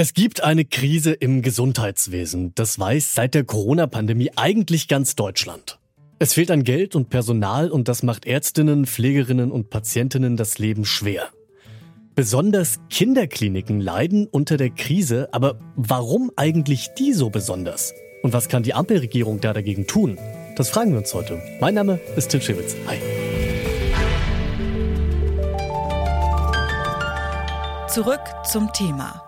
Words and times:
Es 0.00 0.14
gibt 0.14 0.44
eine 0.44 0.64
Krise 0.64 1.10
im 1.10 1.42
Gesundheitswesen. 1.42 2.52
Das 2.54 2.78
weiß 2.78 3.16
seit 3.16 3.34
der 3.34 3.42
Corona-Pandemie 3.42 4.30
eigentlich 4.36 4.86
ganz 4.86 5.16
Deutschland. 5.16 5.80
Es 6.20 6.34
fehlt 6.34 6.52
an 6.52 6.62
Geld 6.62 6.94
und 6.94 7.10
Personal 7.10 7.68
und 7.68 7.88
das 7.88 8.04
macht 8.04 8.24
Ärztinnen, 8.24 8.86
Pflegerinnen 8.86 9.50
und 9.50 9.70
Patientinnen 9.70 10.36
das 10.36 10.60
Leben 10.60 10.84
schwer. 10.84 11.30
Besonders 12.14 12.78
Kinderkliniken 12.90 13.80
leiden 13.80 14.28
unter 14.28 14.56
der 14.56 14.70
Krise, 14.70 15.30
aber 15.32 15.58
warum 15.74 16.30
eigentlich 16.36 16.90
die 16.96 17.12
so 17.12 17.28
besonders? 17.28 17.92
Und 18.22 18.32
was 18.32 18.48
kann 18.48 18.62
die 18.62 18.74
Ampelregierung 18.74 19.40
da 19.40 19.52
dagegen 19.52 19.88
tun? 19.88 20.16
Das 20.54 20.70
fragen 20.70 20.92
wir 20.92 20.98
uns 20.98 21.12
heute. 21.12 21.42
Mein 21.60 21.74
Name 21.74 21.98
ist 22.14 22.28
Tim 22.28 22.40
Schewitz. 22.40 22.76
Hi. 22.86 22.98
Zurück 27.88 28.22
zum 28.44 28.72
Thema. 28.72 29.27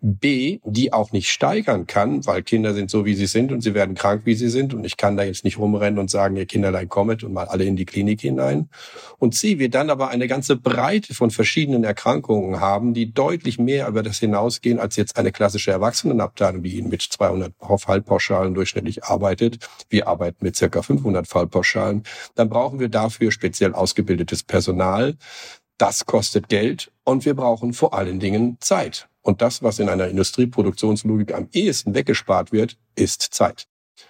B, 0.01 0.61
die 0.65 0.93
auch 0.93 1.11
nicht 1.11 1.29
steigern 1.29 1.87
kann, 1.87 2.25
weil 2.25 2.43
Kinder 2.43 2.73
sind 2.73 2.89
so, 2.89 3.05
wie 3.05 3.15
sie 3.15 3.27
sind 3.27 3.51
und 3.51 3.63
sie 3.63 3.75
werden 3.75 3.97
krank, 3.97 4.23
wie 4.25 4.35
sie 4.35 4.49
sind 4.49 4.73
und 4.73 4.85
ich 4.85 4.97
kann 4.97 5.17
da 5.17 5.25
jetzt 5.25 5.43
nicht 5.43 5.59
rumrennen 5.59 5.99
und 5.99 6.09
sagen, 6.09 6.37
ihr 6.37 6.47
Kinderlein 6.47 6.89
kommet 6.89 7.25
und 7.25 7.33
mal 7.33 7.47
alle 7.47 7.65
in 7.65 7.75
die 7.75 7.85
Klinik 7.85 8.21
hinein. 8.21 8.69
Und 9.19 9.35
C, 9.35 9.59
wir 9.59 9.71
dann 9.71 9.91
aber 9.91 10.09
eine 10.09 10.29
ganze 10.29 10.57
Breite 10.57 11.15
von 11.15 11.31
verschiedenen 11.31 11.83
Erkrankungen 11.83 12.61
haben, 12.61 12.95
die 12.95 13.13
deutlich 13.13 13.59
mehr 13.59 13.89
über 13.89 14.05
das 14.05 14.19
hinausgehen, 14.19 14.79
als 14.79 14.95
jetzt 14.95 15.17
eine 15.17 15.33
klassische 15.33 15.73
Erwachsenenabteilung, 15.73 16.63
die 16.63 16.81
mit 16.83 17.03
200 17.03 17.53
Fallpauschalen 17.79 18.55
durchschnittlich 18.55 19.03
arbeitet. 19.05 19.69
Wir 19.91 20.07
arbeiten 20.07 20.45
mit 20.45 20.55
circa 20.55 20.83
500 20.83 21.27
Fallpauschalen. 21.27 22.05
Dann 22.37 22.49
brauchen 22.49 22.79
wir 22.79 22.89
dafür 22.89 23.33
speziell 23.33 23.75
ausgebildetes 23.75 24.45
Personal. 24.45 25.17
Das 25.77 26.07
kostet 26.07 26.49
Geld 26.49 26.93
und 27.05 27.25
wir 27.25 27.35
brauchen 27.35 27.73
vor 27.73 27.95
allen 27.95 28.21
Dingen 28.21 28.59
Zeit. 28.61 29.09
Und 29.29 29.43
das, 29.43 29.63
was 29.63 29.79
in 29.79 29.91
einer 29.91 30.09
Industrieproduktionslogik 30.09 31.35
am 31.35 31.49
ehesten 31.53 31.95
weggespart 31.95 32.51
wird, 32.51 32.79
ist 32.95 33.21
Zeit. 33.21 33.67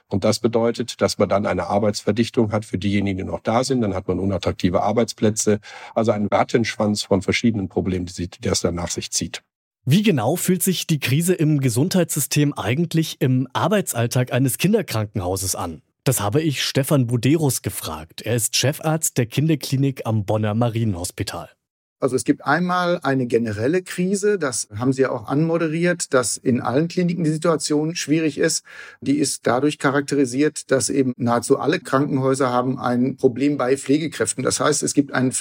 Und 0.07 0.23
das 0.23 0.39
bedeutet, 0.39 1.01
dass 1.01 1.19
man 1.19 1.29
dann 1.29 1.45
eine 1.45 1.67
Arbeitsverdichtung 1.67 2.53
hat 2.53 2.65
für 2.65 2.79
diejenigen, 2.79 3.19
die 3.19 3.25
noch 3.25 3.41
da 3.41 3.65
sind. 3.65 3.81
Dann 3.81 3.95
hat 3.95 4.07
man 4.07 4.21
unattraktive 4.21 4.81
Arbeitsplätze. 4.85 5.59
Also 5.97 6.13
einen 6.13 6.29
Rattenschwanz 6.29 7.03
von 7.03 7.23
verschiedenen 7.23 7.69
Problemen, 7.69 8.07
die 8.07 8.31
das 8.41 8.61
dann 8.61 8.77
nach 8.77 8.91
sich 8.91 9.11
zieht. 9.11 9.43
Wie 9.85 10.05
genau 10.05 10.37
fühlt 10.37 10.63
sich 10.63 10.87
die 10.87 11.01
Krise 11.01 11.35
im 11.35 11.59
Gesundheitssystem 11.59 12.53
eigentlich 12.53 13.17
im 13.19 13.49
Arbeitsalltag 13.53 14.33
eines 14.33 14.57
Kinderkrankenhauses 14.57 15.57
an? 15.57 15.83
Das 16.05 16.21
habe 16.21 16.43
ich 16.43 16.63
Stefan 16.63 17.09
Buderus 17.09 17.63
gefragt. 17.63 18.23
Er 18.23 18.37
ist 18.37 18.55
Chefarzt 18.55 19.19
der 19.19 19.27
Kinderklinik 19.27 20.03
am 20.05 20.25
Bonner 20.25 20.55
Marienhospital. 20.55 21.51
Also 22.01 22.15
es 22.15 22.23
gibt 22.23 22.45
einmal 22.45 23.01
eine 23.03 23.27
generelle 23.27 23.83
Krise, 23.83 24.39
das 24.39 24.69
haben 24.77 24.93
Sie 24.93 25.03
ja 25.03 25.11
auch 25.11 25.27
anmoderiert, 25.27 26.15
dass 26.15 26.37
in 26.37 26.61
allen 26.61 26.87
Kliniken 26.87 27.25
die 27.25 27.31
Situation 27.31 27.97
schwierig 27.97 28.39
ist. 28.39 28.65
Die 29.01 29.19
ist 29.19 29.49
dadurch 29.49 29.79
charakterisiert, 29.79 30.71
dass 30.71 30.91
eben 30.91 31.13
nahezu 31.17 31.59
alle 31.59 31.81
Krankenhäuser 31.81 32.51
haben 32.51 32.79
ein 32.79 33.17
Problem 33.17 33.57
bei 33.57 33.77
Pflegekräften. 33.77 34.45
Das 34.45 34.61
heißt, 34.61 34.85
es 34.85 34.95
gibt 34.95 35.13
einen 35.13 35.33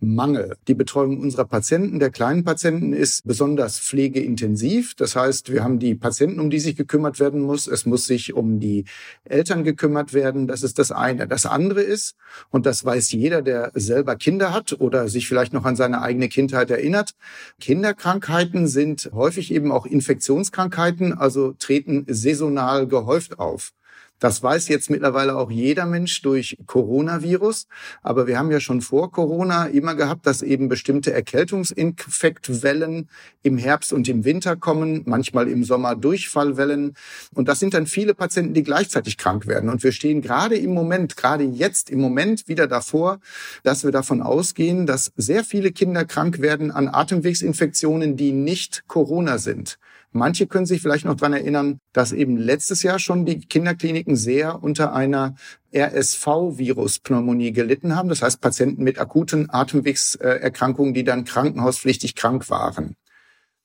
Pflegekräftemangel. 0.00 0.56
Die 0.66 0.74
Betreuung 0.74 1.20
unserer 1.20 1.44
Patienten, 1.44 1.98
der 1.98 2.10
kleinen 2.10 2.44
Patienten, 2.44 2.92
ist 2.92 3.26
besonders 3.26 3.78
pflegeintensiv. 3.78 4.94
Das 4.94 5.16
heißt, 5.16 5.52
wir 5.52 5.62
haben 5.62 5.78
die 5.78 5.94
Patienten, 5.94 6.40
um 6.40 6.50
die 6.50 6.58
sich 6.58 6.76
gekümmert 6.76 7.20
werden 7.20 7.40
muss. 7.40 7.66
Es 7.66 7.86
muss 7.86 8.06
sich 8.06 8.34
um 8.34 8.60
die 8.60 8.84
Eltern 9.24 9.64
gekümmert 9.64 10.12
werden. 10.14 10.46
Das 10.46 10.62
ist 10.62 10.78
das 10.78 10.90
eine. 10.90 11.28
Das 11.28 11.46
andere 11.46 11.82
ist, 11.82 12.16
und 12.50 12.66
das 12.66 12.84
weiß 12.84 13.12
jeder, 13.12 13.42
der 13.42 13.70
selber 13.74 14.16
Kinder 14.16 14.52
hat 14.52 14.72
oder 14.80 15.08
sich 15.08 15.28
vielleicht 15.28 15.52
noch 15.52 15.64
an 15.64 15.76
seine 15.76 16.02
eigene 16.02 16.28
Kindheit 16.28 16.70
erinnert. 16.70 17.12
Kinderkrankheiten 17.60 18.66
sind 18.66 19.10
häufig 19.12 19.52
eben 19.52 19.72
auch 19.72 19.86
Infektionskrankheiten, 19.86 21.12
also 21.12 21.52
treten 21.58 22.04
saisonal 22.08 22.86
gehäuft 22.86 23.38
auf. 23.38 23.72
Das 24.20 24.42
weiß 24.42 24.68
jetzt 24.68 24.90
mittlerweile 24.90 25.36
auch 25.36 25.50
jeder 25.50 25.86
Mensch 25.86 26.20
durch 26.22 26.56
Coronavirus. 26.66 27.66
Aber 28.02 28.26
wir 28.26 28.38
haben 28.38 28.50
ja 28.50 28.60
schon 28.60 28.82
vor 28.82 29.10
Corona 29.10 29.66
immer 29.66 29.94
gehabt, 29.94 30.26
dass 30.26 30.42
eben 30.42 30.68
bestimmte 30.68 31.12
Erkältungsinfektwellen 31.12 33.08
im 33.42 33.56
Herbst 33.58 33.92
und 33.94 34.06
im 34.08 34.24
Winter 34.24 34.56
kommen, 34.56 35.02
manchmal 35.06 35.48
im 35.48 35.64
Sommer 35.64 35.96
Durchfallwellen. 35.96 36.94
Und 37.34 37.48
das 37.48 37.60
sind 37.60 37.72
dann 37.72 37.86
viele 37.86 38.14
Patienten, 38.14 38.52
die 38.52 38.62
gleichzeitig 38.62 39.16
krank 39.16 39.46
werden. 39.46 39.70
Und 39.70 39.82
wir 39.82 39.92
stehen 39.92 40.20
gerade 40.20 40.56
im 40.56 40.74
Moment, 40.74 41.16
gerade 41.16 41.44
jetzt 41.44 41.88
im 41.88 42.00
Moment 42.00 42.46
wieder 42.46 42.66
davor, 42.66 43.20
dass 43.62 43.84
wir 43.84 43.90
davon 43.90 44.20
ausgehen, 44.20 44.86
dass 44.86 45.12
sehr 45.16 45.44
viele 45.44 45.72
Kinder 45.72 46.04
krank 46.04 46.40
werden 46.40 46.70
an 46.70 46.88
Atemwegsinfektionen, 46.88 48.18
die 48.18 48.32
nicht 48.32 48.84
Corona 48.86 49.38
sind. 49.38 49.78
Manche 50.12 50.46
können 50.48 50.66
sich 50.66 50.82
vielleicht 50.82 51.04
noch 51.04 51.14
dran 51.14 51.32
erinnern, 51.32 51.78
dass 51.92 52.10
eben 52.10 52.36
letztes 52.36 52.82
Jahr 52.82 52.98
schon 52.98 53.26
die 53.26 53.40
Kinderkliniken 53.40 54.16
sehr 54.16 54.62
unter 54.62 54.92
einer 54.92 55.36
RSV-Virus-Pneumonie 55.72 57.52
gelitten 57.52 57.94
haben. 57.94 58.08
Das 58.08 58.22
heißt 58.22 58.40
Patienten 58.40 58.82
mit 58.82 58.98
akuten 58.98 59.48
Atemwegserkrankungen, 59.50 60.94
die 60.94 61.04
dann 61.04 61.24
krankenhauspflichtig 61.24 62.16
krank 62.16 62.50
waren. 62.50 62.96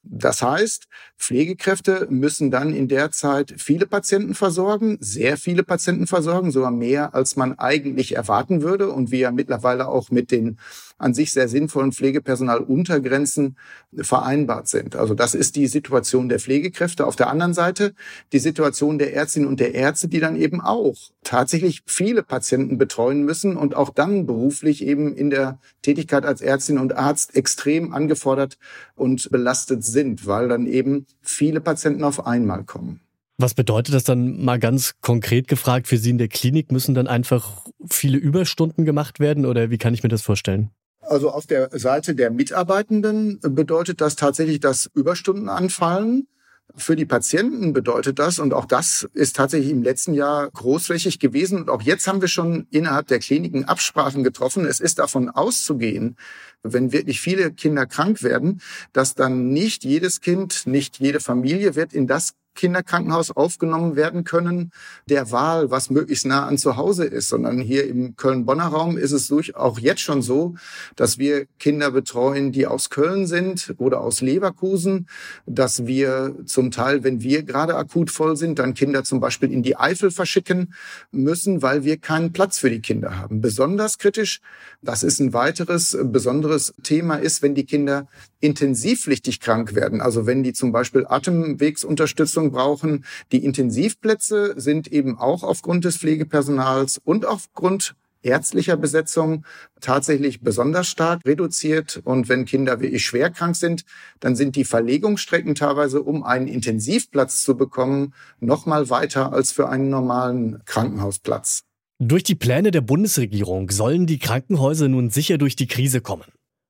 Das 0.07 0.43
heißt, 0.43 0.85
Pflegekräfte 1.17 2.05
müssen 2.11 2.51
dann 2.51 2.73
in 2.73 2.87
der 2.87 3.09
Zeit 3.09 3.55
viele 3.57 3.87
Patienten 3.87 4.35
versorgen, 4.35 4.97
sehr 4.99 5.35
viele 5.35 5.63
Patienten 5.63 6.05
versorgen, 6.05 6.51
sogar 6.51 6.69
mehr, 6.69 7.15
als 7.15 7.35
man 7.35 7.57
eigentlich 7.57 8.15
erwarten 8.15 8.61
würde 8.61 8.91
und 8.91 9.09
wir 9.09 9.31
mittlerweile 9.31 9.87
auch 9.87 10.11
mit 10.11 10.29
den 10.29 10.59
an 10.97 11.13
sich 11.13 11.31
sehr 11.31 11.47
sinnvollen 11.47 11.91
Pflegepersonaluntergrenzen 11.91 13.57
vereinbart 13.95 14.67
sind. 14.67 14.95
Also 14.95 15.13
das 15.13 15.35
ist 15.35 15.55
die 15.55 15.67
Situation 15.67 16.29
der 16.29 16.39
Pflegekräfte. 16.39 17.05
Auf 17.05 17.15
der 17.15 17.29
anderen 17.29 17.53
Seite 17.53 17.93
die 18.31 18.39
Situation 18.39 18.97
der 18.97 19.13
Ärztinnen 19.13 19.47
und 19.47 19.59
der 19.59 19.75
Ärzte, 19.75 20.07
die 20.07 20.19
dann 20.19 20.35
eben 20.35 20.61
auch 20.61 20.95
tatsächlich 21.23 21.81
viele 21.85 22.23
Patienten 22.23 22.77
betreuen 22.77 23.23
müssen 23.23 23.57
und 23.57 23.75
auch 23.75 23.89
dann 23.89 24.25
beruflich 24.25 24.85
eben 24.85 25.13
in 25.15 25.29
der 25.29 25.59
Tätigkeit 25.81 26.25
als 26.25 26.41
Ärztin 26.41 26.77
und 26.77 26.95
Arzt 26.95 27.35
extrem 27.35 27.93
angefordert 27.93 28.57
und 28.95 29.29
belastet 29.31 29.83
sind, 29.83 30.25
weil 30.25 30.47
dann 30.47 30.65
eben 30.65 31.05
viele 31.21 31.59
Patienten 31.61 32.03
auf 32.03 32.25
einmal 32.25 32.63
kommen. 32.63 33.01
Was 33.37 33.53
bedeutet 33.53 33.93
das 33.93 34.05
dann 34.05 34.43
mal 34.43 34.59
ganz 34.59 34.95
konkret 35.01 35.49
gefragt 35.49 35.87
für 35.87 35.97
Sie 35.97 36.09
in 36.09 36.17
der 36.17 36.29
Klinik? 36.29 36.71
Müssen 36.71 36.95
dann 36.95 37.07
einfach 37.07 37.65
viele 37.89 38.17
Überstunden 38.17 38.85
gemacht 38.85 39.19
werden 39.19 39.45
oder 39.45 39.69
wie 39.69 39.77
kann 39.77 39.93
ich 39.93 40.03
mir 40.03 40.09
das 40.09 40.21
vorstellen? 40.21 40.69
Also 41.07 41.29
auf 41.29 41.45
der 41.45 41.69
Seite 41.77 42.15
der 42.15 42.31
Mitarbeitenden 42.31 43.39
bedeutet 43.41 44.01
das 44.01 44.15
tatsächlich, 44.15 44.59
dass 44.59 44.89
Überstunden 44.93 45.49
anfallen. 45.49 46.27
Für 46.75 46.95
die 46.95 47.05
Patienten 47.05 47.73
bedeutet 47.73 48.17
das, 48.17 48.39
und 48.39 48.53
auch 48.53 48.65
das 48.65 49.07
ist 49.13 49.35
tatsächlich 49.35 49.71
im 49.71 49.83
letzten 49.83 50.13
Jahr 50.13 50.49
großflächig 50.49 51.19
gewesen, 51.19 51.59
und 51.59 51.69
auch 51.69 51.81
jetzt 51.83 52.07
haben 52.07 52.21
wir 52.21 52.27
schon 52.27 52.67
innerhalb 52.71 53.07
der 53.07 53.19
Kliniken 53.19 53.65
Absprachen 53.65 54.23
getroffen. 54.23 54.65
Es 54.65 54.79
ist 54.79 54.99
davon 54.99 55.29
auszugehen, 55.29 56.17
wenn 56.63 56.91
wirklich 56.91 57.21
viele 57.21 57.51
Kinder 57.51 57.85
krank 57.85 58.23
werden, 58.23 58.61
dass 58.93 59.13
dann 59.13 59.49
nicht 59.49 59.85
jedes 59.85 60.21
Kind, 60.21 60.65
nicht 60.65 60.99
jede 60.99 61.19
Familie 61.19 61.75
wird 61.75 61.93
in 61.93 62.07
das 62.07 62.33
Kinderkrankenhaus 62.55 63.31
aufgenommen 63.31 63.95
werden 63.95 64.23
können, 64.23 64.71
der 65.07 65.31
Wahl, 65.31 65.69
was 65.69 65.89
möglichst 65.89 66.25
nah 66.25 66.45
an 66.45 66.57
zu 66.57 66.77
Hause 66.77 67.05
ist, 67.05 67.29
sondern 67.29 67.59
hier 67.59 67.87
im 67.87 68.15
Köln-Bonner 68.15 68.67
Raum 68.67 68.97
ist 68.97 69.11
es 69.11 69.27
durch, 69.27 69.55
auch 69.55 69.77
jetzt 69.79 70.01
schon 70.01 70.21
so, 70.21 70.55
dass 70.95 71.17
wir 71.17 71.45
Kinder 71.59 71.91
betreuen, 71.91 72.51
die 72.51 72.65
aus 72.65 72.89
Köln 72.89 73.27
sind 73.27 73.75
oder 73.77 74.01
aus 74.01 74.21
Leverkusen, 74.21 75.07
dass 75.45 75.85
wir 75.85 76.35
zum 76.45 76.71
Teil, 76.71 77.03
wenn 77.03 77.21
wir 77.21 77.43
gerade 77.43 77.75
akut 77.75 78.09
voll 78.09 78.37
sind, 78.37 78.59
dann 78.59 78.73
Kinder 78.73 79.03
zum 79.03 79.19
Beispiel 79.19 79.51
in 79.51 79.61
die 79.61 79.77
Eifel 79.77 80.11
verschicken 80.11 80.73
müssen, 81.11 81.61
weil 81.61 81.83
wir 81.83 81.97
keinen 81.97 82.33
Platz 82.33 82.59
für 82.59 82.69
die 82.69 82.81
Kinder 82.81 83.17
haben. 83.17 83.41
Besonders 83.41 83.97
kritisch, 83.97 84.41
das 84.81 85.03
ist 85.03 85.19
ein 85.19 85.33
weiteres 85.33 85.97
besonderes 86.03 86.73
Thema, 86.83 87.15
ist, 87.15 87.41
wenn 87.41 87.55
die 87.55 87.65
Kinder 87.65 88.07
intensivpflichtig 88.39 89.39
krank 89.39 89.75
werden, 89.75 90.01
also 90.01 90.25
wenn 90.25 90.43
die 90.43 90.53
zum 90.53 90.71
Beispiel 90.71 91.05
Atemwegsunterstützung 91.07 92.44
Unterstützung 92.45 92.51
brauchen. 92.51 93.05
Die 93.31 93.43
Intensivplätze 93.43 94.53
sind 94.57 94.87
eben 94.87 95.17
auch 95.17 95.43
aufgrund 95.43 95.85
des 95.85 95.97
Pflegepersonals 95.97 96.99
und 97.03 97.25
aufgrund 97.25 97.95
ärztlicher 98.21 98.75
Besetzung 98.75 99.45
tatsächlich 99.81 100.41
besonders 100.41 100.87
stark 100.87 101.21
reduziert. 101.25 102.01
Und 102.05 102.27
wenn 102.27 102.45
Kinder 102.45 102.79
wirklich 102.79 103.05
schwer 103.05 103.29
krank 103.29 103.55
sind, 103.55 103.85
dann 104.19 104.35
sind 104.35 104.55
die 104.55 104.65
Verlegungsstrecken 104.65 105.53
teilweise, 105.53 106.01
um 106.01 106.23
einen 106.23 106.47
Intensivplatz 106.47 107.43
zu 107.43 107.55
bekommen, 107.55 108.13
noch 108.39 108.65
mal 108.65 108.89
weiter 108.89 109.31
als 109.31 109.51
für 109.51 109.69
einen 109.69 109.89
normalen 109.89 110.63
Krankenhausplatz. 110.65 111.61
Durch 111.99 112.23
die 112.23 112.35
Pläne 112.35 112.71
der 112.71 112.81
Bundesregierung 112.81 113.69
sollen 113.69 114.05
die 114.07 114.19
Krankenhäuser 114.19 114.89
nun 114.89 115.11
sicher 115.11 115.37
durch 115.37 115.55
die 115.55 115.67
Krise 115.67 116.01
kommen. 116.01 116.25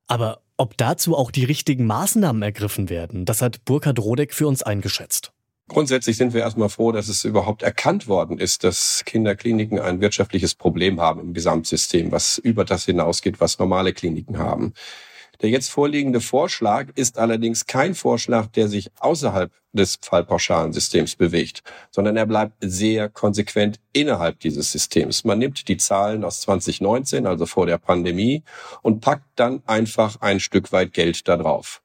Aber 0.07 0.42
ob 0.57 0.77
dazu 0.77 1.16
auch 1.16 1.31
die 1.31 1.45
richtigen 1.45 1.86
Maßnahmen 1.86 2.42
ergriffen 2.42 2.89
werden, 2.89 3.25
das 3.25 3.42
hat 3.42 3.66
Burkhard 3.66 4.00
Rodeck 4.00 4.33
für 4.33 4.48
uns 4.48 4.62
eingeschätzt. 4.62 5.34
Grundsätzlich 5.67 6.15
sind 6.15 6.33
wir 6.33 6.41
erstmal 6.41 6.69
froh, 6.69 6.91
dass 6.91 7.07
es 7.07 7.23
überhaupt 7.23 7.63
erkannt 7.63 8.07
worden 8.07 8.38
ist, 8.38 8.63
dass 8.63 9.03
Kinderkliniken 9.03 9.79
ein 9.79 10.00
wirtschaftliches 10.00 10.53
Problem 10.53 11.01
haben 11.01 11.19
im 11.19 11.33
Gesamtsystem, 11.33 12.12
was 12.12 12.38
über 12.38 12.65
das 12.65 12.85
hinausgeht, 12.85 13.39
was 13.39 13.57
normale 13.57 13.91
Kliniken 13.91 14.38
haben. 14.38 14.73
Der 15.41 15.50
jetzt 15.50 15.69
vorliegende 15.69 16.21
Vorschlag 16.21 16.89
ist 16.95 17.17
allerdings 17.17 17.65
kein 17.65 17.95
Vorschlag, 17.95 18.47
der 18.47 18.67
sich 18.67 18.91
außerhalb 19.00 19.51
des 19.73 19.97
Fallpauschalensystems 20.01 21.15
bewegt, 21.15 21.62
sondern 21.91 22.15
er 22.15 22.25
bleibt 22.25 22.53
sehr 22.62 23.09
konsequent 23.09 23.79
innerhalb 23.91 24.39
dieses 24.39 24.71
Systems. 24.71 25.23
Man 25.25 25.39
nimmt 25.39 25.67
die 25.67 25.77
Zahlen 25.77 26.23
aus 26.23 26.41
2019, 26.41 27.25
also 27.27 27.45
vor 27.45 27.65
der 27.65 27.79
Pandemie, 27.79 28.44
und 28.81 29.01
packt 29.01 29.27
dann 29.35 29.62
einfach 29.65 30.21
ein 30.21 30.39
Stück 30.39 30.71
weit 30.71 30.94
Geld 30.94 31.27
da 31.27 31.35
drauf. 31.38 31.81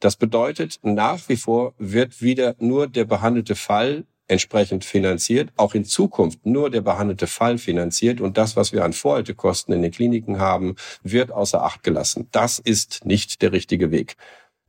Das 0.00 0.16
bedeutet, 0.16 0.78
nach 0.82 1.28
wie 1.28 1.36
vor 1.36 1.74
wird 1.78 2.22
wieder 2.22 2.56
nur 2.58 2.88
der 2.88 3.04
behandelte 3.04 3.54
Fall 3.54 4.04
entsprechend 4.28 4.84
finanziert, 4.84 5.50
auch 5.56 5.74
in 5.74 5.84
Zukunft 5.84 6.46
nur 6.46 6.70
der 6.70 6.80
behandelte 6.80 7.26
Fall 7.26 7.58
finanziert 7.58 8.20
und 8.20 8.38
das, 8.38 8.56
was 8.56 8.72
wir 8.72 8.84
an 8.84 8.92
Vorhaltekosten 8.92 9.74
in 9.74 9.82
den 9.82 9.90
Kliniken 9.90 10.38
haben, 10.38 10.76
wird 11.02 11.32
außer 11.32 11.62
Acht 11.62 11.82
gelassen. 11.82 12.28
Das 12.30 12.58
ist 12.58 13.04
nicht 13.04 13.42
der 13.42 13.52
richtige 13.52 13.90
Weg. 13.90 14.16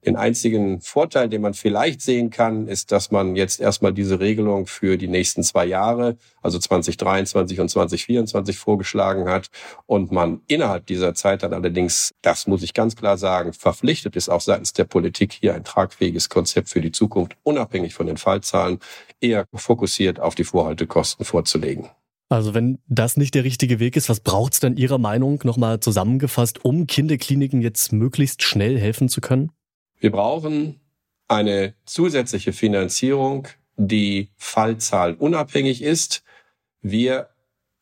Den 0.06 0.16
einzigen 0.16 0.82
Vorteil, 0.82 1.30
den 1.30 1.42
man 1.42 1.54
vielleicht 1.54 2.02
sehen 2.02 2.32
kann, 2.32 2.68
ist, 2.68 2.92
dass 2.92 3.12
man 3.12 3.36
jetzt 3.36 3.60
erstmal 3.60 3.94
diese 3.94 4.20
Regelung 4.20 4.66
für 4.66 4.98
die 4.98 5.08
nächsten 5.08 5.44
zwei 5.44 5.66
Jahre, 5.66 6.18
also 6.42 6.58
2023 6.58 7.60
und 7.60 7.70
2024 7.70 8.58
vorgeschlagen 8.58 9.30
hat 9.30 9.50
und 9.86 10.12
man 10.12 10.42
innerhalb 10.48 10.88
dieser 10.88 11.14
Zeit 11.14 11.44
dann 11.44 11.54
allerdings, 11.54 12.12
das 12.24 12.48
muss 12.48 12.64
ich 12.64 12.74
ganz 12.74 12.96
klar 12.96 13.18
sagen, 13.18 13.54
verpflichtet 13.54 14.16
ist 14.16 14.30
auch 14.30 14.42
seitens 14.42 14.74
der 14.74 14.86
Politik 14.86 15.34
hier 15.34 15.54
ein 15.54 15.64
tragfähiges 15.64 16.30
Konzept 16.30 16.70
für 16.70 16.82
die 16.82 16.92
Zukunft, 16.92 17.38
unabhängig 17.44 17.94
von 17.94 18.08
den 18.08 18.18
Fallzahlen, 18.18 18.80
eher 19.20 19.46
fokussiert 19.54 20.20
auf 20.20 20.34
die 20.34 20.44
Vorhaltekosten 20.44 21.26
vorzulegen. 21.26 21.90
Also 22.32 22.54
wenn 22.54 22.80
das 22.88 23.18
nicht 23.18 23.36
der 23.36 23.44
richtige 23.44 23.80
Weg 23.80 23.98
ist, 23.98 24.08
was 24.08 24.22
braucht 24.22 24.54
es 24.54 24.62
denn 24.62 24.78
Ihrer 24.78 24.98
Meinung 24.98 25.42
nochmal 25.44 25.82
zusammengefasst, 25.82 26.64
um 26.64 26.88
Kinderkliniken 26.88 27.62
jetzt 27.62 27.92
möglichst 27.92 28.42
schnell 28.42 28.80
helfen 28.80 29.10
zu 29.10 29.20
können? 29.20 29.52
Wir 30.02 30.12
brauchen 30.12 30.80
eine 31.28 31.76
zusätzliche 31.86 32.54
Finanzierung, 32.54 33.48
die 33.78 34.30
Fallzahl 34.36 35.14
unabhängig 35.14 35.84
ist. 35.84 36.24
Wir 36.82 37.30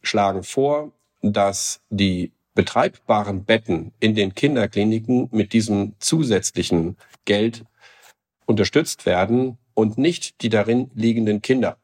schlagen 0.01 0.43
vor, 0.43 0.91
dass 1.21 1.81
die 1.89 2.33
betreibbaren 2.55 3.45
Betten 3.45 3.93
in 4.01 4.15
den 4.15 4.35
Kinderkliniken 4.35 5.29
mit 5.31 5.53
diesem 5.53 5.95
zusätzlichen 5.99 6.97
Geld 7.23 7.63
unterstützt 8.45 9.05
werden 9.05 9.57
und 9.73 9.97
nicht 9.97 10.41
die 10.41 10.49
darin 10.49 10.91
liegenden 10.93 11.41
Kinder. 11.41 11.77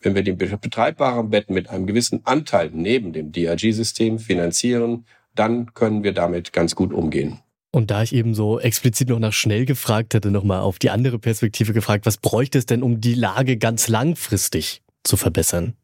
Wenn 0.00 0.14
wir 0.14 0.22
die 0.22 0.32
betreibbaren 0.32 1.30
Betten 1.30 1.54
mit 1.54 1.70
einem 1.70 1.86
gewissen 1.86 2.26
Anteil 2.26 2.70
neben 2.74 3.14
dem 3.14 3.32
DRG-System 3.32 4.18
finanzieren, 4.18 5.06
dann 5.34 5.72
können 5.72 6.04
wir 6.04 6.12
damit 6.12 6.52
ganz 6.52 6.74
gut 6.74 6.92
umgehen. 6.92 7.41
Und 7.74 7.90
da 7.90 8.02
ich 8.02 8.14
eben 8.14 8.34
so 8.34 8.60
explizit 8.60 9.08
noch 9.08 9.18
nach 9.18 9.32
schnell 9.32 9.64
gefragt 9.64 10.12
hätte, 10.12 10.30
nochmal 10.30 10.60
auf 10.60 10.78
die 10.78 10.90
andere 10.90 11.18
Perspektive 11.18 11.72
gefragt, 11.72 12.04
was 12.04 12.18
bräuchte 12.18 12.58
es 12.58 12.66
denn, 12.66 12.82
um 12.82 13.00
die 13.00 13.14
Lage 13.14 13.56
ganz 13.56 13.88
langfristig 13.88 14.82
zu 15.04 15.16
verbessern? 15.16 15.74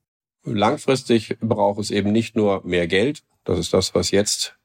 Langfristig 0.44 1.38
braucht 1.40 1.80
es 1.80 1.90
eben 1.90 2.12
nicht 2.12 2.36
nur 2.36 2.62
mehr 2.64 2.86
Geld, 2.86 3.22
das 3.44 3.58
ist 3.58 3.72
das, 3.72 3.94
was 3.94 4.10
jetzt 4.10 4.58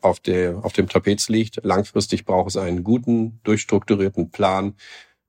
auf, 0.00 0.20
der, 0.20 0.64
auf 0.64 0.72
dem 0.72 0.88
Trapez 0.88 1.28
liegt. 1.28 1.64
Langfristig 1.64 2.24
braucht 2.24 2.50
es 2.50 2.56
einen 2.56 2.84
guten, 2.84 3.40
durchstrukturierten 3.42 4.30
Plan, 4.30 4.74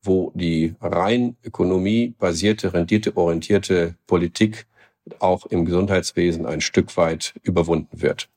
wo 0.03 0.31
die 0.36 0.75
rein 0.79 1.36
ökonomiebasierte, 1.43 2.74
renditeorientierte 2.74 3.95
Politik 4.07 4.67
auch 5.19 5.48
im 5.48 5.65
Gesundheitswesen 5.65 6.45
ein 6.45 6.62
Stück 6.62 6.95
weit 6.95 7.33
überwunden 7.41 8.01
wird. 8.01 8.29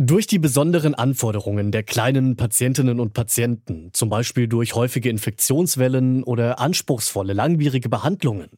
Durch 0.00 0.28
die 0.28 0.38
besonderen 0.38 0.94
Anforderungen 0.94 1.72
der 1.72 1.82
kleinen 1.82 2.36
Patientinnen 2.36 3.00
und 3.00 3.14
Patienten, 3.14 3.90
zum 3.92 4.08
Beispiel 4.08 4.46
durch 4.46 4.76
häufige 4.76 5.10
Infektionswellen 5.10 6.22
oder 6.22 6.60
anspruchsvolle, 6.60 7.32
langwierige 7.32 7.88
Behandlungen, 7.88 8.48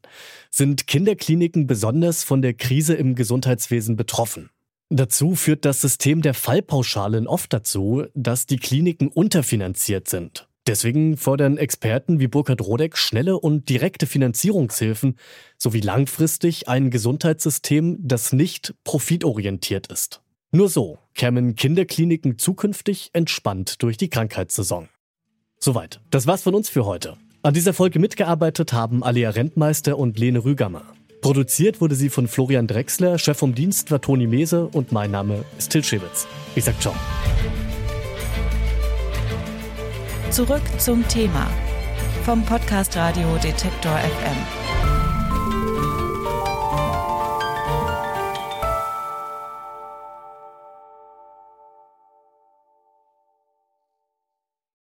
sind 0.51 0.87
Kinderkliniken 0.87 1.67
besonders 1.67 2.25
von 2.25 2.43
der 2.43 2.53
Krise 2.53 2.93
im 2.93 3.15
Gesundheitswesen 3.15 3.97
betroffen. 3.97 4.51
Dazu 4.91 5.35
führt 5.35 5.65
das 5.65 5.81
System 5.81 6.21
der 6.21 6.35
Fallpauschalen 6.35 7.27
oft 7.27 7.55
dazu, 7.55 8.05
dass 8.15 8.45
die 8.45 8.59
Kliniken 8.59 9.09
unterfinanziert 9.09 10.11
sind. 10.11 10.47
Deswegen 10.67 11.17
fordern 11.17 11.57
Experten 11.57 12.21
wie 12.21 12.29
Burkhard 12.29 12.61
Rodeck 12.61 12.99
schnelle 12.99 13.39
und 13.39 13.71
direkte 13.71 14.05
Finanzierungshilfen 14.05 15.17
sowie 15.57 15.81
langfristig 15.81 16.69
ein 16.69 16.91
Gesundheitssystem, 16.91 17.97
das 17.99 18.35
nicht 18.35 18.75
profitorientiert 18.85 19.87
ist. 19.87 20.21
Nur 20.53 20.69
so 20.69 20.99
kämen 21.15 21.55
Kinderkliniken 21.55 22.37
zukünftig 22.37 23.11
entspannt 23.13 23.83
durch 23.83 23.97
die 23.97 24.11
Krankheitssaison. 24.11 24.89
Soweit. 25.61 26.01
Das 26.11 26.27
war's 26.27 26.43
von 26.43 26.57
uns 26.57 26.69
für 26.69 26.85
heute. 26.85 27.17
An 27.43 27.55
dieser 27.55 27.73
Folge 27.73 28.01
mitgearbeitet 28.01 28.73
haben 28.73 29.05
Alia 29.05 29.31
Rentmeister 29.31 29.97
und 29.97 30.19
Lene 30.19 30.45
Rügammer. 30.45 30.83
Produziert 31.21 31.81
wurde 31.81 31.95
sie 31.95 32.09
von 32.09 32.27
Florian 32.27 32.67
Drexler, 32.67 33.19
Chef 33.19 33.39
vom 33.39 33.55
Dienst 33.55 33.93
war 33.93 34.01
Toni 34.01 34.27
Mese 34.27 34.67
und 34.67 34.91
mein 34.91 35.13
Name 35.13 35.45
ist 35.57 35.71
Till 35.71 35.85
Schewitz. 35.85 36.27
Ich 36.57 36.65
sag 36.65 36.81
ciao. 36.81 36.95
Zurück 40.31 40.63
zum 40.79 41.07
Thema 41.07 41.49
vom 42.25 42.45
Podcast 42.45 42.97
Radio 42.97 43.37
Detektor 43.43 43.97
FM. 43.99 44.70